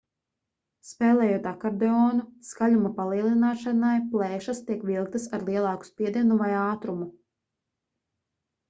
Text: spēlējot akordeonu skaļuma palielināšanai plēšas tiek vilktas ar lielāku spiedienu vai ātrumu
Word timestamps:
spēlējot 0.91 1.43
akordeonu 1.51 2.25
skaļuma 2.51 2.91
palielināšanai 3.01 3.93
plēšas 4.15 4.63
tiek 4.71 4.89
vilktas 4.89 5.29
ar 5.39 5.47
lielāku 5.51 5.93
spiedienu 5.93 6.41
vai 6.45 6.53
ātrumu 6.67 7.11